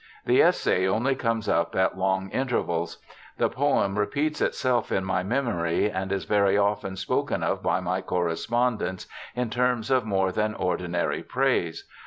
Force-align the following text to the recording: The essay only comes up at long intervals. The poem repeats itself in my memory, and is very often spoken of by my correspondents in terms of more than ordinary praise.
The 0.25 0.41
essay 0.41 0.87
only 0.87 1.13
comes 1.13 1.47
up 1.47 1.75
at 1.75 1.95
long 1.95 2.31
intervals. 2.31 2.97
The 3.37 3.49
poem 3.49 3.99
repeats 3.99 4.41
itself 4.41 4.91
in 4.91 5.05
my 5.05 5.21
memory, 5.21 5.91
and 5.91 6.11
is 6.11 6.25
very 6.25 6.57
often 6.57 6.95
spoken 6.95 7.43
of 7.43 7.61
by 7.61 7.81
my 7.81 8.01
correspondents 8.01 9.05
in 9.35 9.51
terms 9.51 9.91
of 9.91 10.03
more 10.03 10.31
than 10.31 10.55
ordinary 10.55 11.21
praise. 11.21 11.87